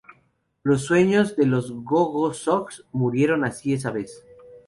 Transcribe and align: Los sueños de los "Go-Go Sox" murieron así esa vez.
Los 0.63 0.81
sueños 0.85 1.35
de 1.35 1.45
los 1.45 1.71
"Go-Go 1.71 2.33
Sox" 2.33 2.83
murieron 2.91 3.43
así 3.45 3.73
esa 3.73 3.91
vez. 3.91 4.25